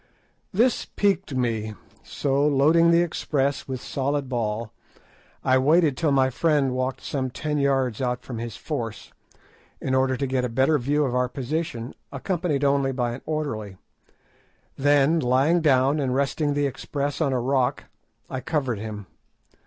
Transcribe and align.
This 0.51 0.85
piqued 0.85 1.35
me, 1.35 1.75
so, 2.01 2.43
loading 2.47 2.89
the 2.89 3.03
express 3.03 3.67
with 3.67 3.79
solid 3.83 4.27
ball, 4.27 4.71
I 5.43 5.59
waited 5.59 5.95
till 5.95 6.11
my 6.11 6.31
friend 6.31 6.71
walked 6.71 7.01
some 7.01 7.29
ten 7.29 7.59
yards 7.59 8.01
out 8.01 8.23
from 8.23 8.39
his 8.39 8.57
force, 8.57 9.11
in 9.79 9.93
order 9.93 10.17
to 10.17 10.25
get 10.25 10.43
a 10.43 10.49
better 10.49 10.79
view 10.79 11.05
of 11.05 11.13
our 11.13 11.29
position, 11.29 11.93
accompanied 12.11 12.63
only 12.63 12.91
by 12.91 13.11
an 13.11 13.21
orderly; 13.27 13.77
then, 14.75 15.19
lying 15.19 15.61
down 15.61 15.99
and 15.99 16.15
resting 16.15 16.55
the 16.55 16.65
express 16.65 17.21
on 17.21 17.31
a 17.31 17.39
rock, 17.39 17.83
I 18.27 18.39
covered 18.39 18.79
him. 18.79 19.05